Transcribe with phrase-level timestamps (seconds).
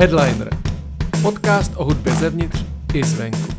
[0.00, 0.48] Headliner.
[1.22, 2.64] Podcast o hudbě zevnitř
[2.94, 3.52] i zvenku.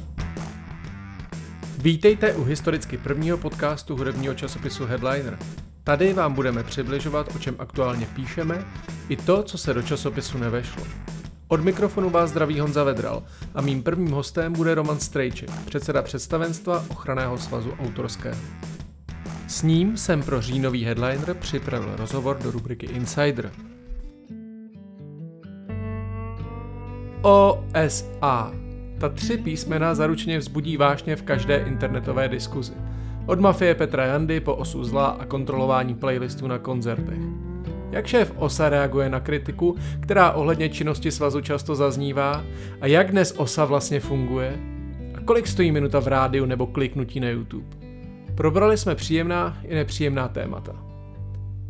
[1.78, 5.40] Vítejte u historicky prvního podcastu hudebního časopisu Headliner.
[5.84, 8.66] Tady vám budeme přibližovat, o čem aktuálně píšeme,
[9.10, 10.84] i to, co se do časopisu nevešlo.
[11.48, 13.24] Od mikrofonu vás zdraví Honza Vedral
[13.56, 18.38] a mým prvním hostem bude Roman Strejček, předseda představenstva Ochraného svazu autorského.
[19.48, 23.52] S ním jsem pro říjnový headliner připravil rozhovor do rubriky Insider.
[27.22, 28.52] OSA.
[28.98, 32.74] Ta tři písmena zaručeně vzbudí vášně v každé internetové diskuzi.
[33.26, 37.20] Od mafie Petra Jandy po osu zla a kontrolování playlistů na koncertech.
[37.92, 42.44] Jak šéf OSA reaguje na kritiku, která ohledně činnosti svazu často zaznívá
[42.82, 44.60] a jak dnes OSA vlastně funguje?
[45.16, 47.68] A kolik stojí minuta v rádiu nebo kliknutí na YouTube?
[48.36, 50.76] Probrali jsme příjemná i nepříjemná témata.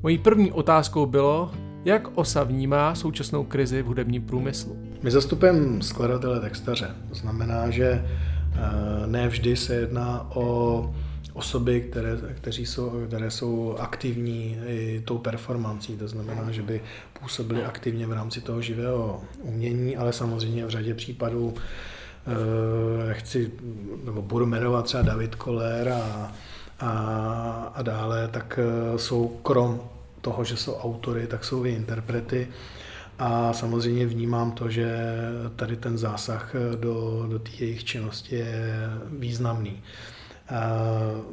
[0.04, 1.52] Mojí první otázkou bylo,
[1.86, 4.91] jak OSA vnímá současnou krizi v hudebním průmyslu.
[5.04, 6.96] My zastupujeme skladatele textaře.
[7.10, 10.94] To znamená, že eh, ne vždy se jedná o
[11.34, 16.82] osoby, které, kteří jsou, které jsou aktivní i tou performancí, to znamená, že by
[17.20, 23.52] působili aktivně v rámci toho živého umění, ale samozřejmě v řadě případů eh, nechci,
[24.06, 26.32] nebo budu jmenovat třeba David Koller a,
[26.80, 26.92] a,
[27.76, 29.82] a dále, tak eh, jsou krom
[30.22, 32.48] toho, že jsou autory, tak jsou i interprety.
[33.24, 34.98] A samozřejmě vnímám to, že
[35.56, 39.84] tady ten zásah do, do té jejich činnosti je významný.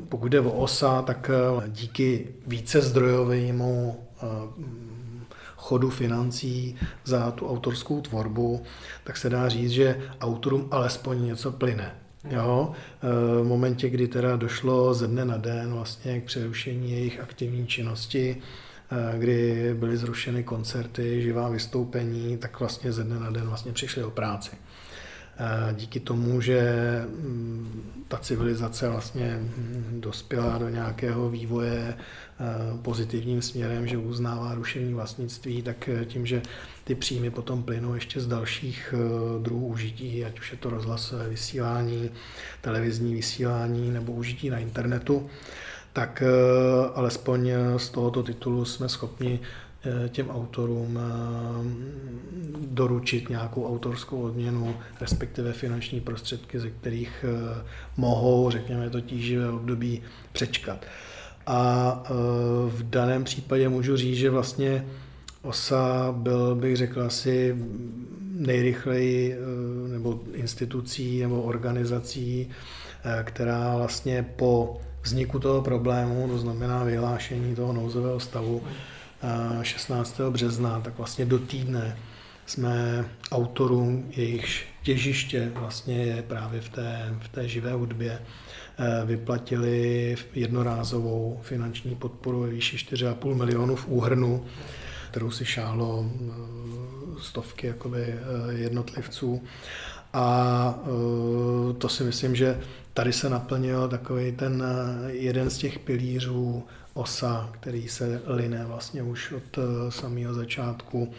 [0.09, 4.27] Pokud jde o OSA, tak eh, díky více zdrojovému eh,
[5.57, 8.63] chodu financí za tu autorskou tvorbu,
[9.05, 11.95] tak se dá říct, že autorům alespoň něco plyne.
[12.31, 17.21] Jo, eh, v momentě, kdy teda došlo ze dne na den vlastně k přerušení jejich
[17.21, 18.43] aktivní činnosti,
[19.19, 24.11] kdy byly zrušeny koncerty, živá vystoupení, tak vlastně ze dne na den vlastně přišli o
[24.11, 24.51] práci.
[25.73, 26.63] Díky tomu, že
[27.09, 31.97] mm, ta civilizace vlastně mm, dospěla do nějakého vývoje
[32.83, 36.43] pozitivním směrem, že uznává rušení vlastnictví, tak tím, že
[36.85, 38.95] ty příjmy potom plynou ještě z dalších
[39.43, 42.11] druhů užití, ať už je to rozhlasové vysílání,
[42.61, 45.31] televizní vysílání nebo užití na internetu,
[45.93, 46.27] tak e,
[46.95, 49.41] alespoň z tohoto titulu jsme schopni
[49.85, 51.03] Eh, těm autorům eh,
[52.67, 57.65] doručit nějakou autorskou odměnu, respektive finanční prostředky, ze kterých eh,
[57.97, 60.87] mohou, řekněme, to tíživé období přečkat.
[61.47, 62.03] A
[62.67, 64.87] v daném případě můžu říct, že vlastně
[65.43, 67.57] OSA byl, bych řekl, asi
[68.33, 69.37] nejrychleji
[69.89, 72.51] nebo institucí nebo organizací,
[73.25, 78.63] která vlastně po vzniku toho problému, to znamená vyhlášení toho nouzového stavu,
[79.63, 80.21] 16.
[80.31, 81.97] března, tak vlastně do týdne
[82.47, 88.19] jsme autorům, jejichž těžiště vlastně je právě v té, v té živé hudbě,
[88.79, 94.45] eh, vyplatili jednorázovou finanční podporu ve výši 4,5 milionů v úhrnu,
[95.11, 96.33] kterou si šálo eh,
[97.21, 99.43] stovky jakoby, eh, jednotlivců.
[100.13, 100.79] A
[101.79, 102.61] to si myslím, že
[102.99, 104.65] tady se naplnil takový ten
[105.07, 106.65] jeden z těch pilířů
[106.95, 111.13] osa, který se line vlastně už od eh, samého začátku,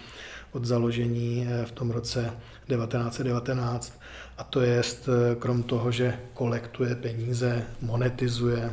[0.52, 2.34] od založení eh, v tom roce
[2.68, 4.00] 1919.
[4.38, 8.72] A to je, eh, krom toho, že kolektuje peníze, monetizuje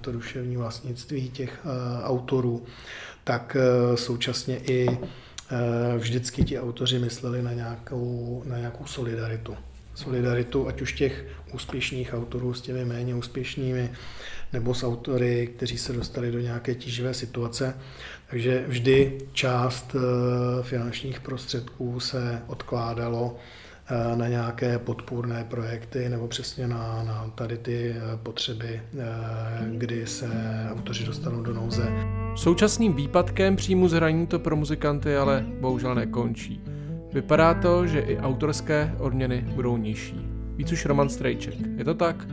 [0.00, 1.66] to duševní vlastnictví těch
[2.04, 2.62] autorů,
[3.24, 3.56] tak
[3.94, 4.98] současně i
[5.98, 9.56] vždycky ti autoři mysleli na nějakou, na nějakou solidaritu
[9.94, 11.24] solidaritu, ať už těch
[11.54, 13.90] úspěšných autorů s těmi méně úspěšnými,
[14.52, 17.74] nebo s autory, kteří se dostali do nějaké tíživé situace.
[18.30, 23.36] Takže vždy část eh, finančních prostředků se odkládalo
[23.86, 28.82] eh, na nějaké podpůrné projekty nebo přesně na, na tady ty eh, potřeby,
[29.70, 30.26] kdy se
[30.72, 31.92] autoři dostanou do nouze.
[32.36, 36.60] Současným výpadkem příjmu zhraní to pro muzikanty ale bohužel nekončí.
[37.14, 40.20] Vypadá to, že i autorské odměny budou nižší.
[40.56, 41.54] Víc už Roman Strejček.
[41.76, 42.26] Je to tak?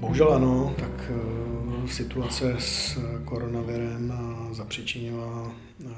[0.00, 4.12] Bohužel ano, tak uh, situace s koronavirem
[4.52, 5.52] zapřičinila
[5.84, 5.90] uh,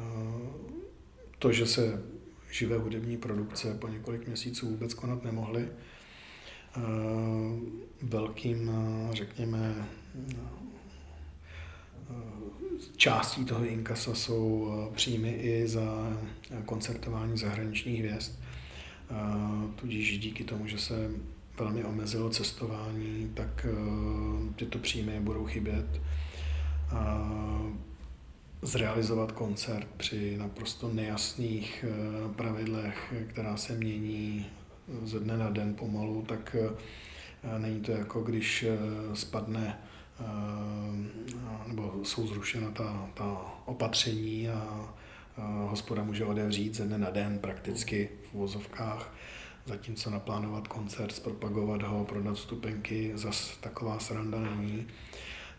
[1.39, 2.03] to, že se
[2.51, 5.69] živé hudební produkce po několik měsíců vůbec konat nemohly.
[8.03, 8.71] Velkým,
[9.13, 9.75] řekněme,
[12.97, 16.13] částí toho inkasa jsou eh, příjmy i za
[16.51, 18.33] eh, koncertování zahraničních hvězd.
[19.11, 19.15] Eh,
[19.77, 21.11] tudíž díky tomu, že se
[21.59, 23.67] velmi omezilo cestování, tak
[24.57, 26.01] tyto příjmy budou chybět.
[28.63, 31.85] zrealizovat koncert při naprosto nejasných
[32.37, 34.47] pravidlech, která se mění
[35.03, 36.57] ze dne na den pomalu, tak
[37.59, 38.65] není to jako když
[39.15, 39.79] spadne
[41.67, 44.95] nebo jsou zrušena ta, ta opatření a
[45.69, 49.15] hospoda může odevřít ze dne na den prakticky v vozovkách,
[49.67, 54.87] zatímco naplánovat koncert, zpropagovat ho, prodat stupenky, zas taková sranda není.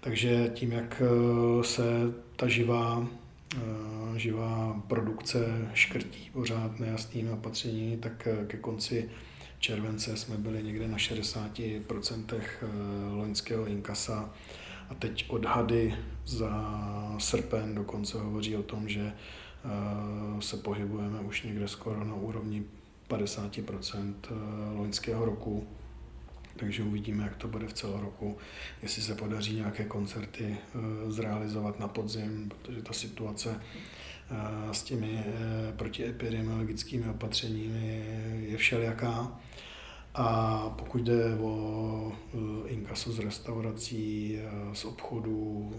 [0.01, 1.83] Takže tím, jak e, se
[2.35, 3.07] ta živá,
[3.55, 9.09] e, živá produkce škrtí pořád nejasnými opatření, tak e, ke konci
[9.65, 12.39] července jsme byli někde na 60%
[13.11, 14.29] loňského inkasa
[14.89, 15.95] a teď odhady
[16.25, 16.71] za
[17.17, 19.13] srpen dokonce hovoří o tom, že
[20.39, 22.63] se pohybujeme už někde skoro na úrovni
[23.09, 24.13] 50%
[24.75, 25.67] loňského roku.
[26.55, 28.37] Takže uvidíme, jak to bude v celém roku,
[28.81, 30.57] jestli se podaří nějaké koncerty
[31.07, 33.61] zrealizovat na podzim, protože ta situace
[34.71, 38.05] s těmi e, protiepidemiologickými opatřeními
[38.39, 39.39] je všelijaká.
[40.15, 44.39] A pokud jde o e, inkaso z restaurací,
[44.73, 45.73] z obchodů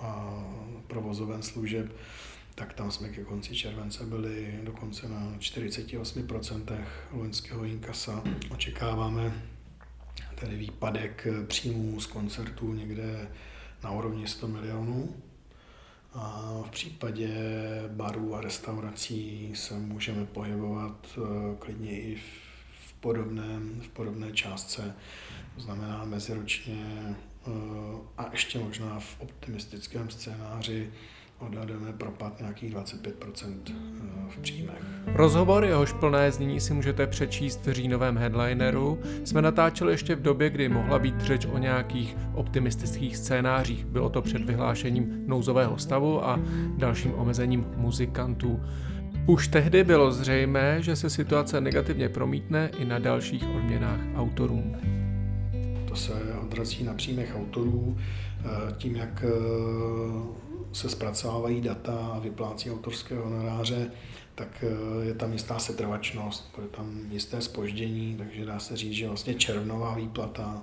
[0.00, 0.44] a
[0.86, 1.92] provozoven služeb,
[2.54, 8.22] tak tam jsme ke konci července byli dokonce na 48% loňského inkasa.
[8.50, 9.42] Očekáváme
[10.34, 13.28] tedy výpadek příjmů z koncertů někde
[13.84, 15.14] na úrovni 100 milionů.
[16.14, 17.28] A v případě
[17.88, 22.16] barů a restaurací se můžeme pohybovat eh, klidně i
[22.86, 24.94] v, podobném, v podobné částce,
[25.54, 27.16] to znamená meziročně
[27.46, 27.50] eh,
[28.18, 30.92] a ještě možná v optimistickém scénáři
[31.46, 33.74] odhadujeme propad nějakých 25% eh,
[34.28, 34.82] v příjmech.
[35.06, 40.50] Rozhovor, jehož plné znění si můžete přečíst v říjnovém headlineru, jsme natáčeli ještě v době,
[40.50, 43.84] kdy mohla být řeč o nějakých optimistických scénářích.
[43.84, 46.40] Bylo to před vyhlášením nouzového stavu a
[46.76, 48.60] dalším omezením muzikantů.
[49.26, 54.76] Už tehdy bylo zřejmé, že se situace negativně promítne i na dalších odměnách autorům.
[55.88, 56.12] To se
[56.42, 60.43] odrazí na příjmech autorů eh, tím, jak eh,
[60.74, 63.90] se zpracovávají data a vyplácí autorské honoráře,
[64.34, 69.08] tak eh, je tam jistá setrvačnost, je tam jisté spoždění, takže dá se říct, že
[69.08, 70.62] vlastně červnová výplata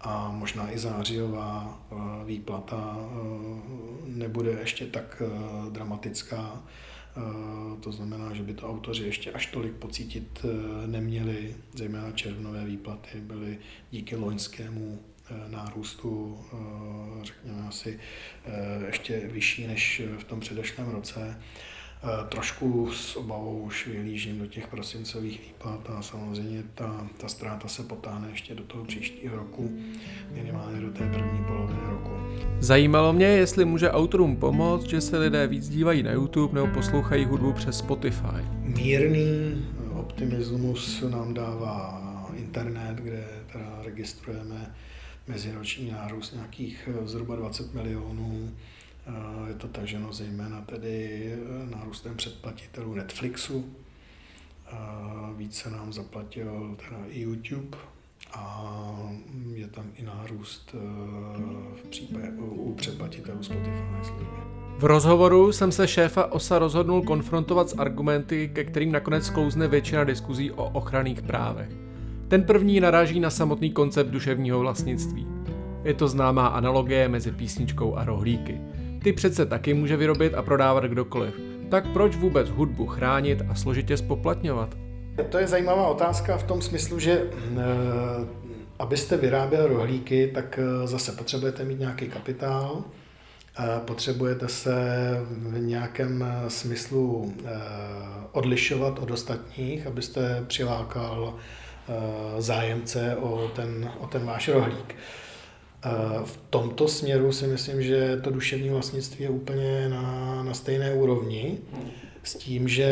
[0.00, 1.94] a možná i zářijová eh,
[2.24, 3.06] výplata eh,
[4.06, 5.22] nebude ještě tak
[5.70, 6.62] dramatická.
[7.80, 10.44] To znamená, že by to autoři ještě až tolik pocítit
[10.86, 13.58] neměli, zejména červnové výplaty byly
[13.90, 14.98] díky loňskému
[15.48, 17.98] nárůstu, eh, řekněme asi
[18.44, 21.38] eh, ještě vyšší než v tom předešlém roce.
[22.28, 27.82] Trošku s obavou už vyhlížím do těch prosincových výplat a samozřejmě ta, ta ztráta se
[27.82, 29.78] potáhne ještě do toho příštího roku,
[30.32, 32.10] minimálně do té první poloviny roku.
[32.58, 37.24] Zajímalo mě, jestli může autorům pomoct, že se lidé víc dívají na YouTube nebo poslouchají
[37.24, 38.42] hudbu přes Spotify.
[38.52, 42.02] Mírný optimismus nám dává
[42.36, 44.74] internet, kde teda registrujeme
[45.28, 48.50] meziroční nárůst nějakých eh, zhruba 20 milionů.
[49.06, 53.64] Eh, je to taženo zejména tedy eh, nárůstem předplatitelů Netflixu.
[55.36, 57.78] Více nám zaplatil teda i YouTube
[58.32, 58.72] a
[59.54, 60.74] je tam i nárůst
[61.82, 64.36] v případě u předplatitelů Spotify služby.
[64.78, 70.04] V rozhovoru jsem se šéfa OSA rozhodnul konfrontovat s argumenty, ke kterým nakonec klouzne většina
[70.04, 71.91] diskuzí o ochranných právech.
[72.32, 75.26] Ten první naráží na samotný koncept duševního vlastnictví.
[75.84, 78.60] Je to známá analogie mezi písničkou a rohlíky.
[79.02, 81.34] Ty přece taky může vyrobit a prodávat kdokoliv.
[81.70, 84.74] Tak proč vůbec hudbu chránit a složitě spoplatňovat?
[85.28, 87.30] To je zajímavá otázka v tom smyslu, že e,
[88.78, 92.84] abyste vyráběl rohlíky, tak eh, zase potřebujete mít nějaký kapitál,
[93.84, 94.74] potřebujete se
[95.30, 97.34] v nějakém eh, smyslu
[98.32, 101.61] odlišovat od ostatních, abyste přilákal Eh,
[102.38, 104.96] zájemce o ten, o ten váš rohlík.
[105.84, 105.90] Eh,
[106.24, 111.58] v tomto směru si myslím, že to duševní vlastnictví je úplně na, na stejné úrovni,
[112.22, 112.84] s tím, že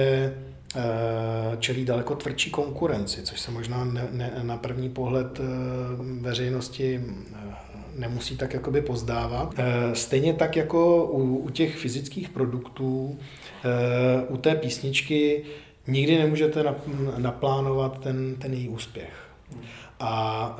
[0.77, 0.81] eh,
[1.59, 5.41] čelí daleko tvrdší konkurenci, což se možná ne, ne, na první pohled
[6.21, 7.05] veřejnosti
[7.97, 9.55] nemusí tak jakoby pozdávat.
[9.93, 13.19] Stejně tak jako u, u těch fyzických produktů,
[14.29, 15.45] u té písničky
[15.91, 16.65] nikdy nemůžete
[17.19, 19.31] naplánovat ten, ten její úspěch.
[20.01, 20.57] A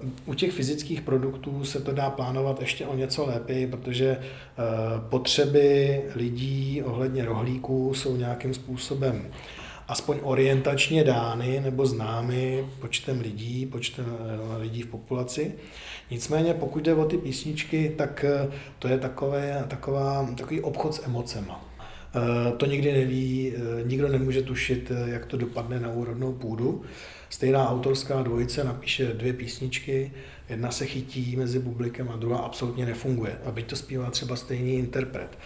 [0.00, 5.08] uh, u těch fyzických produktů se to dá plánovat ještě o něco lépe, protože uh,
[5.08, 9.26] potřeby lidí ohledně rohlíků jsou nějakým způsobem
[9.88, 14.06] aspoň orientačně dány nebo známy počtem lidí, počtem
[14.58, 15.54] lidí v populaci.
[16.10, 18.24] Nicméně pokud jde o ty písničky, tak
[18.78, 21.67] to je takové, taková, takový obchod s emocema.
[22.56, 23.52] To nikdy neví,
[23.84, 26.82] nikdo nemůže tušit, jak to dopadne na úrodnou půdu.
[27.30, 30.12] Stejná autorská dvojice napíše dvě písničky,
[30.48, 33.38] jedna se chytí mezi publikem a druhá absolutně nefunguje.
[33.44, 35.38] A byť to zpívá třeba stejný interpret.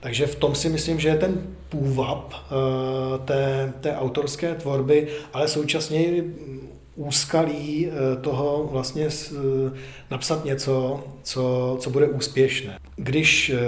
[0.00, 5.48] Takže v tom si myslím, že je ten půvab eh, té, té autorské tvorby, ale
[5.48, 6.24] současně
[6.94, 9.08] úskalí eh, toho vlastně
[10.10, 12.78] napsat něco, co, co bude úspěšné.
[12.96, 13.58] Když eh,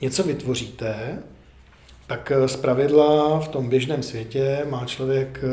[0.00, 1.18] něco vytvoříte,
[2.06, 5.44] tak z pravidla v tom běžném světě má člověk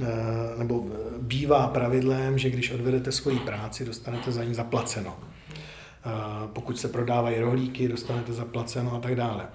[0.00, 5.16] Eh, nebo eh, bývá pravidlem, že když odvedete svoji práci, dostanete za ní zaplaceno.
[5.18, 6.10] Eh,
[6.52, 9.48] pokud se prodávají rohlíky, dostanete zaplaceno a tak dále.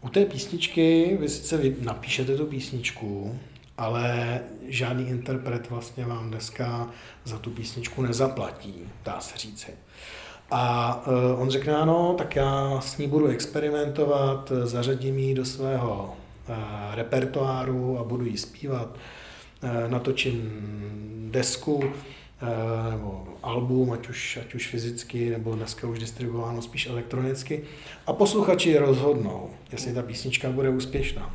[0.00, 3.38] U té písničky vy sice vy napíšete tu písničku,
[3.78, 6.90] ale žádný interpret vlastně vám dneska
[7.24, 9.72] za tu písničku nezaplatí, dá se říci.
[10.50, 11.02] A
[11.36, 16.14] on řekne, ano, tak já s ní budu experimentovat, zařadím ji do svého
[16.94, 18.88] repertoáru a budu ji zpívat
[19.64, 20.50] Eh, natočím
[21.30, 27.62] desku eh, nebo album, ať už, ať už fyzicky, nebo dneska už distribuováno spíš elektronicky.
[28.06, 31.34] A posluchači rozhodnou, jestli ta písnička bude úspěšná.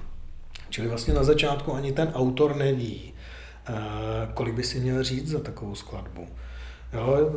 [0.69, 3.73] Čili vlastně na začátku ani ten autor neví, eh,
[4.33, 6.27] kolik by si měl říct za takovou skladbu.
[6.93, 7.31] Jo,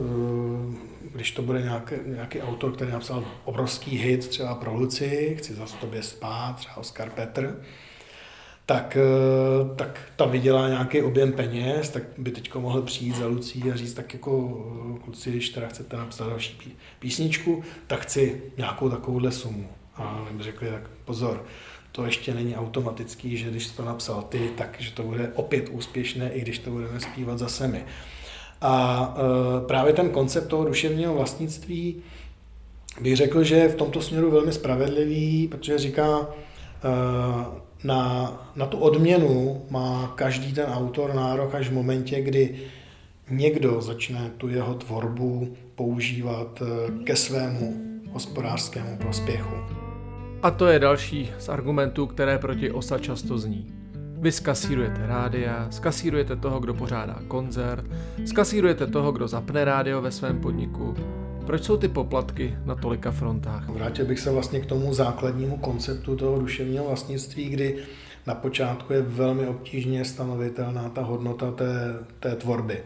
[1.14, 5.76] když to bude nějaký, nějaký autor, který napsal obrovský hit třeba pro Luci, chci zase
[5.76, 7.62] tobě spát, třeba Oscar Petr,
[8.66, 13.71] tak, eh, tak ta vydělá nějaký objem peněz, tak by teď mohl přijít za Lucí
[13.73, 14.64] a říct, tak jako
[14.97, 19.68] eh, kluci, když teda chcete napsat další písničku, tak chci nějakou takovouhle sumu.
[19.97, 21.44] A by řekli, tak pozor,
[21.92, 26.30] to ještě není automatický, že když to napsal ty, tak že to bude opět úspěšné,
[26.32, 27.85] i když to budeme zpívat za semi.
[28.62, 31.97] A e, právě ten koncept toho duševního vlastnictví
[33.00, 36.28] bych řekl, že je v tomto směru velmi spravedlivý, protože říká,
[36.85, 42.57] e, na, na tu odměnu má každý ten autor nárok až v momentě, kdy
[43.31, 49.54] někdo začne tu jeho tvorbu používat eh, ke svému hospodářskému prospěchu.
[50.42, 53.81] A to je další z argumentů, které proti OSA často zní.
[54.22, 57.84] Vy skasírujete rádia, skasírujete toho, kdo pořádá koncert,
[58.26, 60.94] skasírujete toho, kdo zapne rádio ve svém podniku,
[61.46, 63.68] proč jsou ty poplatky na tolika frontách?
[63.68, 67.78] Vrátil bych se vlastně k tomu základnímu konceptu toho duševního vlastnictví, kdy
[68.26, 72.82] na počátku je velmi obtížně stanovitelná ta hodnota té, té tvorby.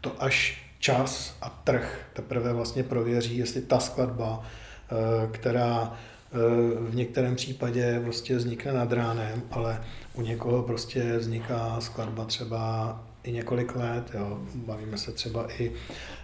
[0.00, 6.36] To až čas a trh teprve vlastně prověří, jestli ta skladba, eh, která eh,
[6.90, 9.80] v některém případě prostě vznikne nad ránem, ale
[10.14, 14.10] u někoho prostě vzniká skladba třeba i několik let.
[14.14, 14.38] Jo.
[14.54, 15.72] Bavíme se třeba i,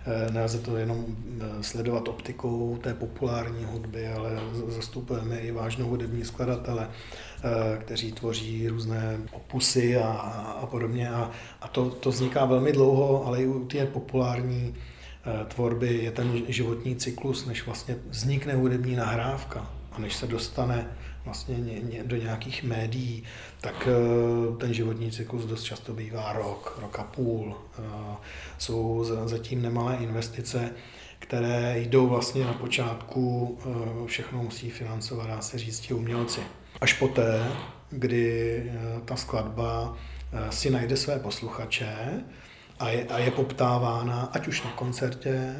[0.06, 1.04] eh, nelze to jenom
[1.40, 4.30] eh, sledovat optikou té populární hudby, ale
[4.68, 10.08] zastupujeme i vážnou hudební skladatele, eh, kteří tvoří různé opusy a,
[10.62, 11.10] a podobně.
[11.10, 14.74] A, a to, to vzniká velmi dlouho, ale i u té populární
[15.48, 20.86] tvorby je ten životní cyklus, než vlastně vznikne hudební nahrávka a než se dostane
[21.26, 21.56] vlastně
[22.04, 23.22] do nějakých médií,
[23.60, 27.56] tak eh, ten životní cyklus dost často bývá rok, rok a půl.
[27.78, 27.82] Eh,
[28.58, 30.70] jsou zatím nemalé investice,
[31.18, 36.40] které jdou vlastně na počátku, eh, všechno musí financovat, dá se říct, ti umělci.
[36.80, 37.46] Až poté,
[37.90, 38.72] kdy
[39.04, 39.96] ta skladba
[40.50, 42.24] si najde své posluchače
[42.78, 45.56] a je, a je poptávána, ať už na koncertě,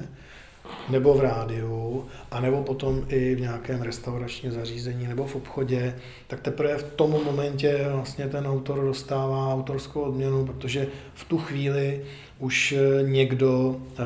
[0.88, 5.96] nebo v rádiu, a nebo potom i v nějakém restauračním zařízení nebo v obchodě,
[6.26, 12.00] tak teprve v tom momentě vlastně ten autor dostává autorskou odměnu, protože v tu chvíli
[12.38, 14.04] už někdo eh,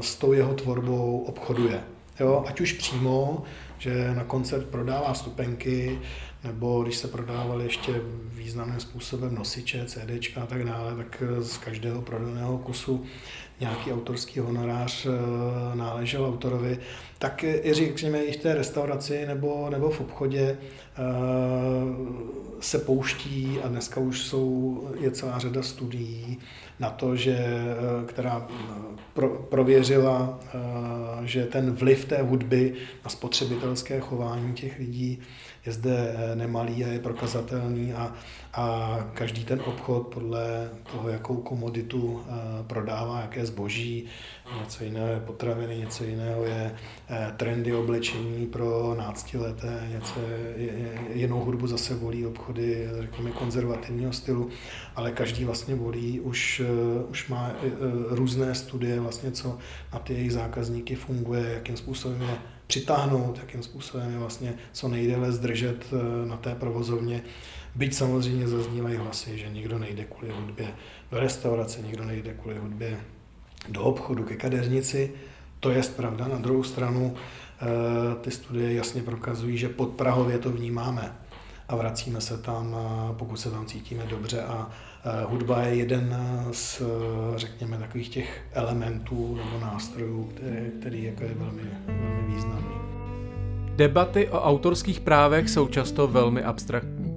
[0.00, 1.80] s tou jeho tvorbou obchoduje.
[2.20, 3.42] Jo, ať už přímo,
[3.78, 5.98] že na koncert prodává stupenky,
[6.44, 7.92] nebo když se prodávaly ještě
[8.34, 13.04] významným způsobem nosiče, CDčka a tak dále, tak z každého prodaného kusu
[13.60, 15.10] nějaký autorský honorář eh,
[15.76, 16.78] náležel autorovi,
[17.18, 20.56] tak i řekněme i v té restauraci nebo, nebo v obchodě eh,
[22.60, 26.38] se pouští a dneska už jsou, je celá řada studií
[26.80, 28.48] na to, že, eh, která
[29.14, 30.40] pro, prověřila,
[31.24, 32.74] že ten vliv té hudby
[33.04, 35.18] na spotřebitelské chování těch lidí
[35.66, 38.14] je zde nemalý a je prokazatelný a,
[38.52, 42.24] a každý ten obchod podle toho, jakou komoditu
[42.66, 44.04] prodává, jaké zboží,
[44.60, 46.74] něco jiného je potraviny, něco jiného je
[47.36, 50.20] trendy oblečení pro náctileté, něco
[51.14, 54.48] jinou hudbu zase volí obchody, řekněme, konzervativního stylu,
[54.96, 56.62] ale každý vlastně volí, už,
[57.08, 57.52] už má
[58.08, 59.58] různé studie, vlastně, co
[59.92, 62.38] na ty jejich zákazníky funguje, jakým způsobem je
[62.70, 67.22] přitáhnout, jakým způsobem je vlastně co nejdéle zdržet eh, na té provozovně.
[67.74, 70.66] Byť samozřejmě zaznívají hlasy, že nikdo nejde kvůli hudbě
[71.10, 73.00] do restaurace, nikdo nejde kvůli hudbě
[73.68, 75.12] do obchodu, ke kadeřnici.
[75.60, 76.28] To je pravda.
[76.28, 77.66] Na druhou stranu eh,
[78.20, 81.12] ty studie jasně prokazují, že pod Prahově to vnímáme
[81.68, 82.76] a vracíme se tam,
[83.18, 84.70] pokud se tam cítíme dobře a
[85.26, 86.16] hudba je jeden
[86.52, 86.82] z,
[87.36, 92.80] řekněme, takových těch elementů nebo nástrojů, který, který jako je velmi, velmi významný.
[93.76, 97.16] Debaty o autorských právech jsou často velmi abstraktní.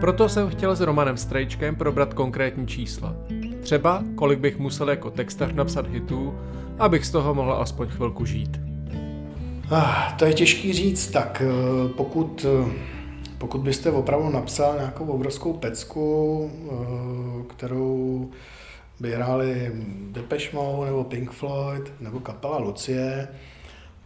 [0.00, 3.16] Proto jsem chtěl s Romanem Strejčkem probrat konkrétní čísla.
[3.62, 6.34] Třeba, kolik bych musel jako textař napsat hitů,
[6.78, 8.60] abych z toho mohl aspoň chvilku žít.
[9.70, 12.72] Ah, to je těžký říct, tak eh, pokud eh,
[13.38, 18.30] pokud byste opravdu napsal nějakou obrovskou pecku, eh, kterou
[19.00, 19.72] by hráli
[20.12, 23.28] Depeche Mode nebo Pink Floyd nebo kapela Lucie,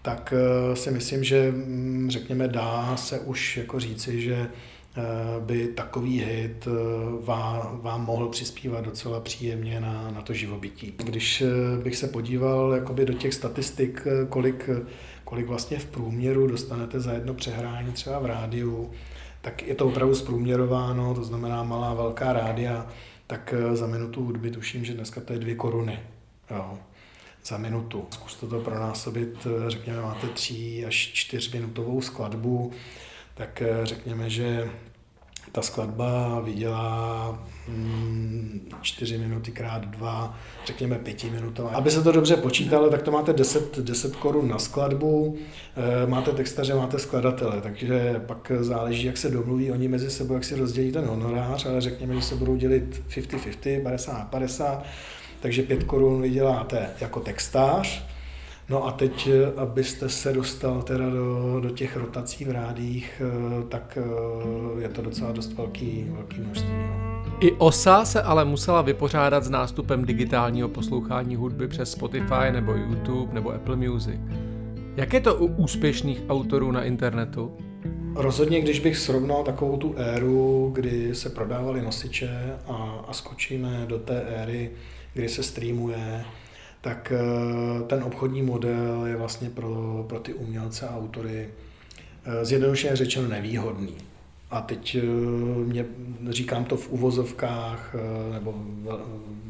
[0.03, 5.03] tak eh, si myslím, že mm, řekněme dá se už jako říci, že eh,
[5.41, 6.69] by takový hit
[7.21, 10.95] vám, vám mohl přispívat docela příjemně na, na to živobytí.
[10.97, 11.43] Když
[11.83, 14.71] bych se podíval jakoby do těch statistik, kolik,
[15.25, 18.91] kolik vlastně v průměru dostanete za jedno přehrání třeba v rádiu,
[19.49, 22.87] tak je to opravdu zprůměrováno, to znamená malá, velká rádia,
[23.27, 26.01] tak eh, za minutu hudby tuším, že dneska to je dvě koruny.
[26.51, 26.79] Jo,
[27.45, 28.07] za minutu.
[28.11, 32.73] Zkuste to pronásobit, eh, řekněme, máte tří až čtyřminutovou skladbu,
[33.35, 34.71] tak eh, řekněme, že
[35.59, 37.39] ta skladba vydělá
[38.83, 41.71] 4 mm, minuty krát 2, řekněme 5 minutová.
[41.71, 45.37] Aby se to dobře počítalo, tak to máte 10, 10 korun na skladbu,
[45.77, 50.45] eh, máte textaře, máte skladatele, takže pak záleží, jak se domluví oni mezi sebou, jak
[50.45, 54.83] si rozdělí ten honorář, ale řekněme, že se budou dělit 50-50, 50-50,
[55.41, 58.08] takže 5 korun vyděláte jako textář,
[58.71, 63.99] No a teď, abyste se dostal teda do, do těch rotací v rádích, eh, tak
[64.01, 66.73] eh, je to docela dost velký, velký množství.
[66.73, 67.19] No.
[67.41, 73.35] I OSA se ale musela vypořádat s nástupem digitálního poslouchání hudby přes Spotify nebo YouTube
[73.35, 74.21] nebo Apple Music.
[74.97, 77.57] Jak je to u úspěšných autorů na internetu?
[78.15, 83.99] Rozhodně, když bych srovnal takovou tu éru, kdy se prodávaly nosiče a, a skočíme do
[83.99, 84.71] té éry,
[85.15, 86.25] kdy se streamuje,
[86.81, 91.49] tak eh, ten obchodní model je vlastně pro, pro ty umělce a autory
[92.25, 93.95] eh, zjednodušeně řečeno nevýhodný.
[94.51, 95.03] A teď eh,
[95.65, 95.85] mě,
[96.29, 97.95] říkám to v uvozovkách
[98.33, 98.55] nebo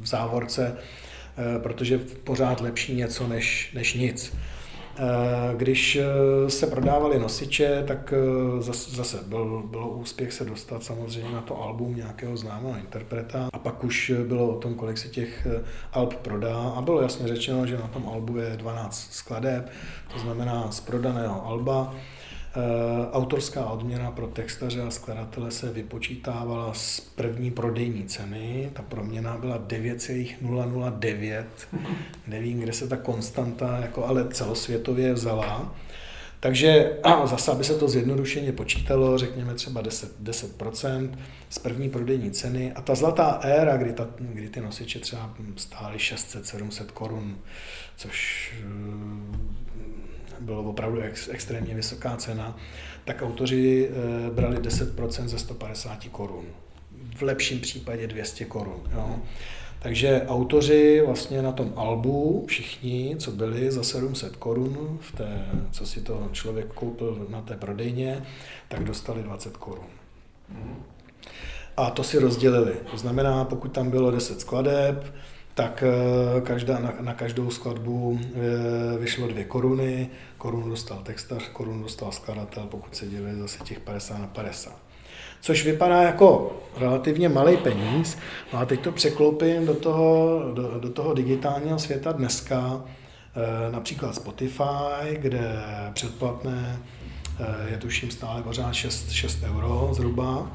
[0.01, 0.77] v závorce,
[1.63, 4.37] protože pořád lepší něco než, než nic.
[5.01, 11.31] Eh, když eh, se prodávaly nosiče, tak eh, zase byl, bylo úspěch se dostat samozřejmě
[11.31, 13.49] na to album nějakého známého interpreta.
[13.53, 15.47] A pak už bylo o tom, kolik se těch
[15.93, 16.57] alb prodá.
[16.57, 19.71] A bylo jasně řečeno, že na tom albu je 12 skladeb,
[20.13, 21.95] to znamená z prodaného alba
[23.13, 28.71] autorská odměna pro textaře a skladatele se vypočítávala z první prodejní ceny.
[28.73, 31.47] Ta proměna byla 9,009.
[32.27, 35.75] Nevím, kde se ta konstanta, jako ale celosvětově vzala.
[36.41, 41.11] Takže a zase, aby se to zjednodušeně počítalo, řekněme třeba 10, 10%
[41.51, 42.73] z první prodejní ceny.
[42.73, 47.39] A ta zlatá éra, kdy, ta, kdy ty nosiče třeba stály 600-700 korun,
[47.97, 48.53] což
[50.41, 52.57] bylo opravdu ex, extrémně vysoká cena,
[53.05, 56.45] tak autoři e, brali 10% ze 150 korun.
[57.17, 58.83] V lepším případě 200 korun.
[58.95, 59.17] Jo.
[59.79, 65.87] Takže autoři vlastně na tom albu, všichni, co byli za 700 korun, v té, co
[65.87, 68.23] si to člověk koupil na té prodejně,
[68.69, 69.87] tak dostali 20 korun.
[71.77, 72.73] A to si rozdělili.
[72.91, 75.15] To znamená, pokud tam bylo 10 skladeb,
[75.59, 81.83] tak eh, každá, na, na každou skladbu eh, vyšlo dvě koruny, korunu dostal textař, korunu
[81.83, 84.73] dostal skladatel, pokud se dělí zase těch 50 na 50.
[85.41, 88.19] Což vypadá jako relativně malý peníz,
[88.53, 92.85] no a teď to překloupím do toho, do, do toho digitálního světa dneska,
[93.37, 96.79] eh, například Spotify, kde předplatné
[97.71, 100.53] je tuším stále pořád 6, 6 euro zhruba,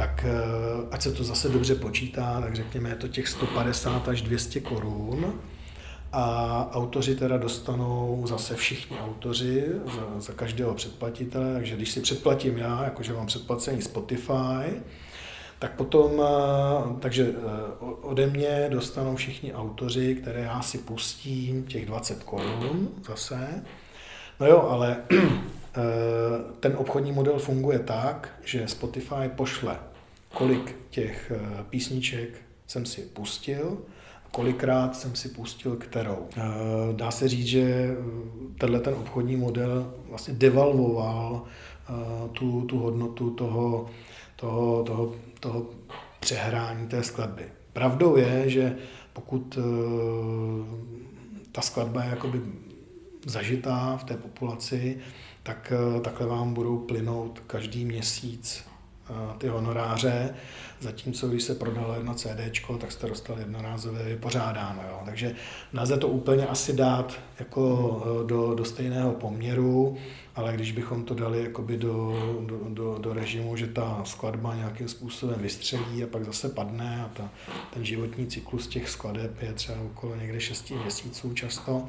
[0.00, 4.22] tak eh, ať se to zase dobře počítá, tak řekněme, je to těch 150 až
[4.22, 5.40] 200 korun.
[6.12, 9.64] a autoři teda dostanou zase všichni autoři
[9.96, 14.80] za, za každého předplatitele, takže když si předplatím já, jakože mám předplacení Spotify,
[15.58, 21.86] tak potom, eh, takže eh, ode mě dostanou všichni autoři, které já si pustím, těch
[21.86, 23.64] 20 korun zase.
[24.40, 24.96] No jo, ale
[26.60, 29.76] ten obchodní model funguje tak, že Spotify pošle,
[30.34, 31.32] kolik těch
[31.70, 33.78] písniček jsem si pustil,
[34.30, 36.28] kolikrát jsem si pustil kterou.
[36.92, 37.96] Dá se říct, že
[38.58, 41.44] tenhle ten obchodní model vlastně devalvoval
[42.32, 43.90] tu, tu hodnotu toho,
[44.36, 45.66] toho, toho, toho
[46.20, 47.44] přehrání té skladby.
[47.72, 48.76] Pravdou je, že
[49.12, 49.62] pokud eh,
[51.52, 52.40] ta skladba je jakoby
[53.26, 54.98] zažitá v té populaci,
[55.42, 58.69] tak eh, takhle vám budou plynout každý měsíc eh,
[59.38, 60.34] ty honoráře,
[60.80, 62.40] zatímco když se prodalo jedno CD,
[62.80, 64.82] tak jste dostali jednorázově vypořádáno.
[64.88, 65.00] Jo.
[65.04, 65.34] Takže
[65.72, 69.96] nelze to úplně asi dát jako do, do stejného poměru,
[70.36, 72.14] ale když bychom to dali jakoby do,
[72.46, 77.08] do, do, do režimu, že ta skladba nějakým způsobem vystřelí a pak zase padne a
[77.16, 77.30] ta,
[77.74, 81.88] ten životní cyklus těch skladeb je třeba okolo někde 6 měsíců často,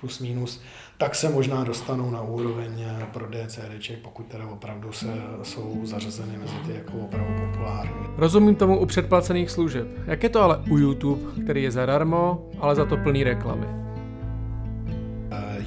[0.00, 0.62] plus minus,
[0.98, 5.06] tak se možná dostanou na úroveň prodeje CDček, pokud teda opravdu se,
[5.42, 7.92] jsou zařazeny mezi ty jako opravdu populární.
[8.16, 9.86] Rozumím tomu u předplacených služeb.
[10.06, 13.80] Jak je to ale u YouTube, který je zadarmo, ale za to plný reklamy?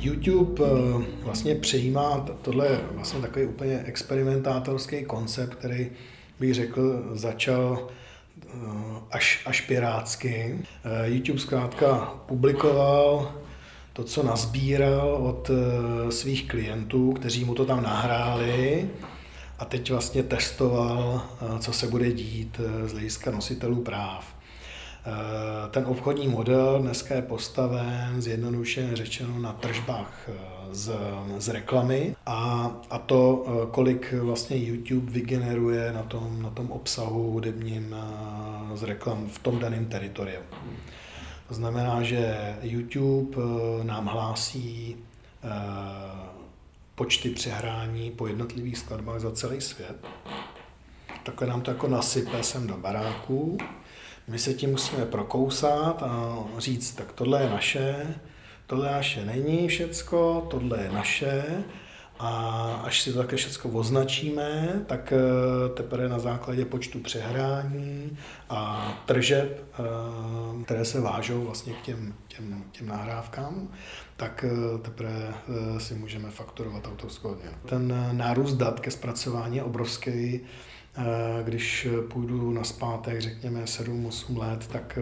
[0.04, 5.92] YouTube eh, vlastně přejímá, tohle je vlastně takový úplně experimentátorský koncept, který
[6.40, 7.88] bych řekl začal
[8.38, 8.58] eh,
[9.12, 10.60] až, až pirátsky.
[10.84, 13.32] Eh, YouTube zkrátka publikoval
[13.94, 15.52] to, co nazbíral od
[16.10, 18.90] svých klientů, kteří mu to tam nahráli
[19.60, 21.22] a teď vlastně testoval,
[21.60, 24.34] co se bude dít z hlediska nositelů práv.
[25.06, 30.34] Eh, ten obchodní model dneska je postaven, zjednodušeně řečeno, na tržbách eh,
[30.72, 30.94] z,
[31.38, 37.32] z reklamy a, a to, eh, kolik vlastně YouTube vygeneruje na tom, na tom obsahu
[37.32, 37.96] hudebním
[38.76, 40.42] z reklam v tom daném teritoriu.
[41.54, 43.38] To znamená, že YouTube
[43.84, 44.96] nám hlásí
[46.96, 50.08] počty přehrání po jednotlivých skladbách za celý svět.
[51.24, 53.58] Takhle nám to jako nasype sem do baráku
[54.28, 58.16] my se tím musíme prokousat a říct, tak tohle je naše,
[58.68, 61.44] tohle naše není všecko, tohle je naše
[62.24, 68.18] a až si to také všechno označíme, tak eh, teprve na základě počtu přehrání
[68.50, 73.68] a tržeb, eh, které se vážou vlastně k těm, těm, těm nahrávkám,
[74.18, 75.34] tak eh, teprve
[75.78, 77.56] si můžeme fakturovat autorskou odměnu.
[77.66, 80.40] Ten nárůst dat ke zpracování je obrovský.
[81.44, 85.00] Když půjdu na zpátek, řekněme 7-8 let, tak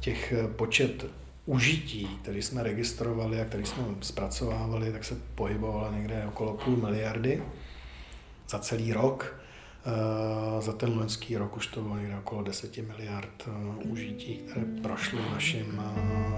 [0.00, 1.06] těch počet
[1.48, 7.42] užití, který jsme registrovali a který jsme zpracovávali, tak se pohybovala někde okolo půl miliardy
[8.48, 9.40] za celý rok.
[10.60, 13.48] Za ten loňský rok už to bylo někde okolo 10 miliard
[13.84, 15.82] užití, které prošly naším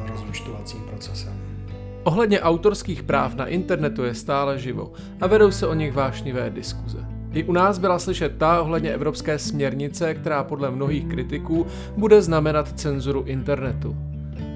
[0.06, 1.66] rozúčtovacím procesem.
[2.04, 7.06] Ohledně autorských práv na internetu je stále živo a vedou se o nich vášnivé diskuze.
[7.32, 12.80] I u nás byla slyšet ta ohledně evropské směrnice, která podle mnohých kritiků bude znamenat
[12.80, 14.09] cenzuru internetu.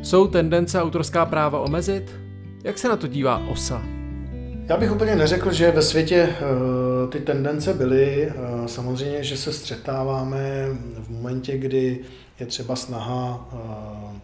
[0.05, 2.17] Jsou tendence autorská práva omezit?
[2.65, 3.83] Jak se na to dívá OSA?
[4.67, 8.33] Já bych úplně neřekl, že ve světě uh, ty tendence byly.
[8.37, 12.01] Uh, samozřejmě, že se střetáváme v momentě, kdy
[12.41, 14.17] je třeba snaha uh,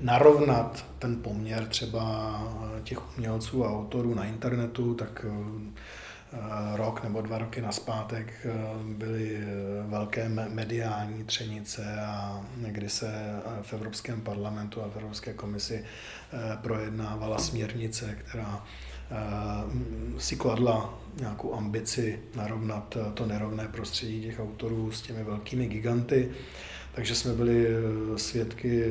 [0.00, 2.34] narovnat ten poměr třeba
[2.82, 5.70] těch umělců a autorů na internetu, tak Eh,
[6.74, 8.52] rok nebo dva roky naspátek eh,
[8.84, 9.46] byly eh,
[9.86, 15.84] velké mediální třenice a kdy se v Evropském parlamentu a v Evropské komisi
[16.62, 18.64] projednávala směrnice, která
[20.18, 26.30] si kladla nějakou ambici narovnat to nerovné prostředí těch autorů s těmi velkými giganty.
[26.94, 27.66] Takže jsme byli
[28.16, 28.84] svědky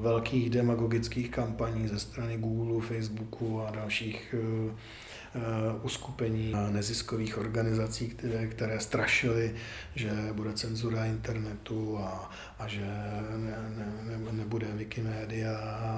[0.00, 4.72] velkých demagogických kampaní ze strany Google, Facebooku a dalších Eh,
[5.82, 9.54] uskupení neziskových organizací, které, které strašily,
[9.94, 12.80] že bude cenzura internetu a, a že
[13.36, 15.92] ne, ne, ne, nebude Wikimedia a,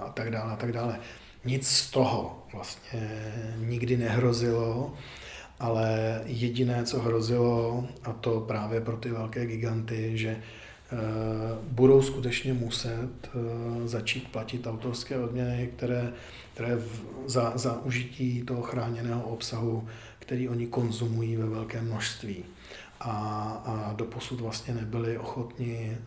[0.00, 0.98] a tak dále a tak dále.
[1.44, 4.94] Nic z toho vlastně nikdy nehrozilo,
[5.60, 10.65] ale jediné, co hrozilo, a to právě pro ty velké giganty, že eh,
[11.70, 16.12] budou skutečně muset eh, začít platit autorské odměny, které
[16.56, 16.78] které
[17.26, 22.44] za, za užití toho chráněného obsahu, který oni konzumují ve velkém množství.
[23.00, 23.12] a,
[23.64, 25.98] a doposud vlastně nebyli ochotni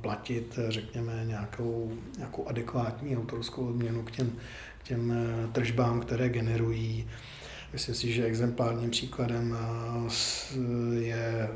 [0.00, 4.32] platit, řekněme, nějakou, nějakou adekvátní autorskou odměnu k těm,
[4.78, 5.14] k těm
[5.52, 7.08] tržbám, které generují.
[7.72, 9.56] Myslím si, že exemplárním příkladem
[10.98, 11.48] je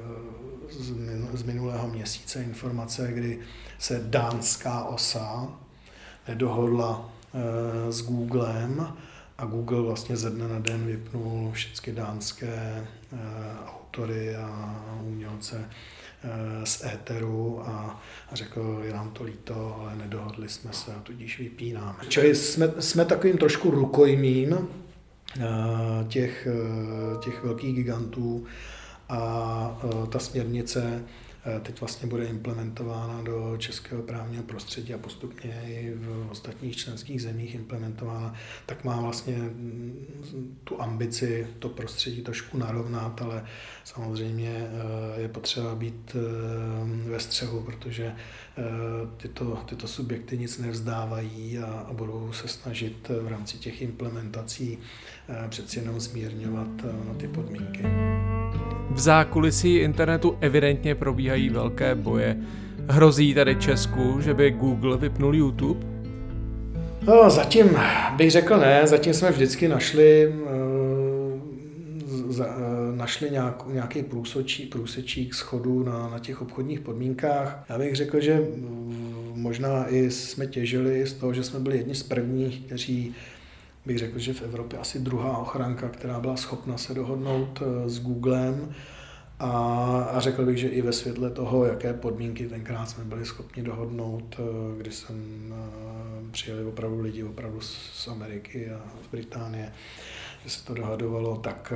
[1.32, 3.38] z minulého měsíce informace, kdy
[3.78, 5.48] se dánská osa
[6.28, 8.96] nedohodla eh, s Googlem
[9.38, 13.18] a Google vlastně ze dne na den vypnul všechny dánské eh,
[13.66, 15.64] autory a umělce
[16.24, 21.00] eh, z éteru a, a řekl, je nám to líto, ale nedohodli jsme se a
[21.00, 21.98] tudíž vypínáme.
[22.08, 24.68] Čili jsme, jsme takovým trošku rukojmím
[26.08, 26.48] těch,
[27.20, 28.44] těch velkých gigantů.
[29.08, 31.04] A ta směrnice
[31.46, 37.22] Eh, teď vlastně bude implementována do českého právního prostředí a postupně i v ostatních členských
[37.22, 38.34] zemích implementována,
[38.66, 43.44] tak má vlastně mm, tu ambici to prostředí trošku narovnat, ale
[43.84, 44.68] samozřejmě
[45.16, 48.14] eh, je potřeba být eh, ve střehu, protože
[49.16, 54.78] tyto, tyto subjekty nic nevzdávají a, a budou se snažit v rámci těch implementací
[55.48, 56.68] přeci jenom zmírňovat
[57.16, 57.82] ty podmínky.
[58.90, 62.36] V zákulisí internetu evidentně probíhají velké boje.
[62.88, 65.86] Hrozí tady Česku, že by Google vypnul YouTube?
[67.02, 67.66] No, zatím
[68.16, 70.34] bych řekl ne, zatím jsme vždycky našli,
[73.06, 77.64] našli nějak, nějaký průsočí, průsečík schodu na, na těch obchodních podmínkách.
[77.68, 78.40] Já bych řekl, že
[79.34, 83.14] možná i jsme těžili z toho, že jsme byli jedni z prvních, kteří
[83.86, 88.00] bych řekl, že v Evropě asi druhá ochranka, která byla schopna se dohodnout eh, s
[88.00, 88.74] Googlem
[89.38, 89.50] a,
[90.12, 94.36] a řekl bych, že i ve světle toho, jaké podmínky tenkrát jsme byli schopni dohodnout,
[94.38, 94.42] eh,
[94.80, 95.16] kdy jsem
[95.54, 99.72] eh, přijeli opravdu lidi opravdu z Ameriky a z Británie,
[100.46, 101.72] že se to dohadovalo, tak,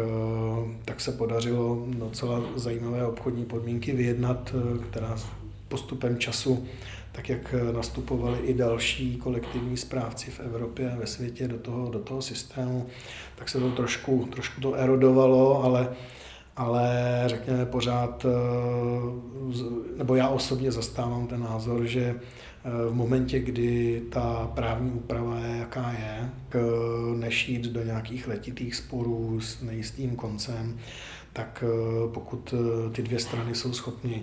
[0.85, 4.55] tak se podařilo docela zajímavé obchodní podmínky vyjednat,
[4.91, 5.19] která
[5.69, 6.67] postupem času
[7.13, 11.91] tak jak eh, nastupovali i další kolektivní správci v Evropě a ve světě do toho,
[11.91, 12.87] do toho systému,
[13.37, 15.89] tak se to trošku, trošku to erodovalo, ale,
[16.57, 18.31] ale řekněme pořád, eh,
[19.97, 22.21] nebo já osobně zastávám ten názor, že eh,
[22.91, 26.31] v momentě, kdy ta právní úprava je, jaká je,
[27.17, 30.79] než jít do nějakých letitých sporů s nejistým koncem,
[31.33, 31.65] tak
[32.15, 32.55] pokud
[32.93, 34.23] ty dvě strany jsou schopny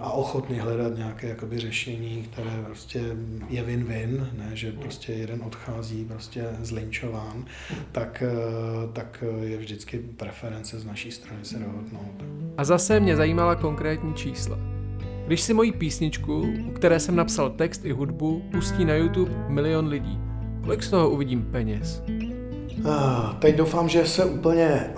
[0.00, 3.00] a ochotný hledat nějaké jakoby, řešení, které prostě
[3.48, 7.44] je win-win, ne, že prostě jeden odchází prostě zlinčován,
[7.92, 8.22] tak,
[8.92, 12.24] tak je vždycky preference z naší strany se dohodnout.
[12.56, 14.81] A zase mě zajímala konkrétní čísla.
[15.32, 19.88] Když si moji písničku, u které jsem napsal text i hudbu, pustí na YouTube milion
[19.88, 20.18] lidí,
[20.64, 22.02] kolik z toho uvidím peněz?
[23.38, 24.90] Teď doufám, že se úplně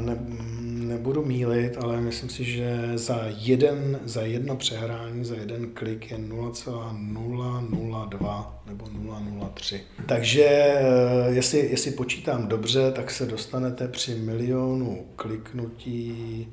[0.00, 0.18] ne,
[0.64, 6.18] nebudu mílit, ale myslím si, že za, jeden, za jedno přehrání, za jeden klik je
[6.18, 9.80] 0,002 nebo 0,03.
[10.06, 10.80] Takže eh,
[11.28, 16.46] jestli, jestli počítám dobře, tak se dostanete při milionu kliknutí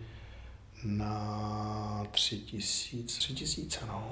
[0.84, 4.12] na 3000, 3000, no.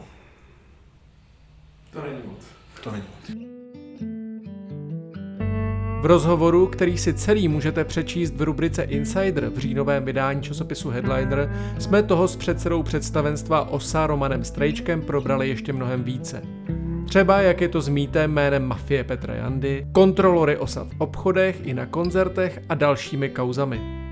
[1.94, 2.46] To není moc.
[2.84, 3.48] To není moc.
[6.02, 11.52] V rozhovoru, který si celý můžete přečíst v rubrice Insider v říjnovém vydání časopisu Headliner,
[11.80, 16.42] jsme toho s předsedou představenstva OSA Romanem Strejčkem probrali ještě mnohem více.
[17.08, 21.74] Třeba jak je to s mýtem jménem mafie Petra Jandy, kontrolory OSA v obchodech i
[21.74, 24.07] na koncertech a dalšími kauzami.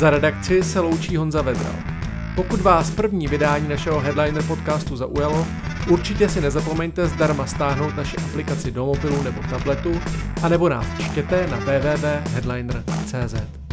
[0.00, 1.74] Za redakci se loučí Honza Vedral.
[2.34, 5.46] Pokud vás první vydání našeho Headliner podcastu zaujalo,
[5.90, 10.00] Určitě si nezapomeňte zdarma stáhnout naši aplikaci do mobilu nebo tabletu,
[10.42, 13.69] anebo nás čtěte na www.headliner.cz.